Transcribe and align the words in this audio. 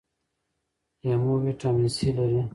لیمو 1.01 1.33
ویټامین 1.43 1.89
سي 1.95 2.07
لري 2.17 2.41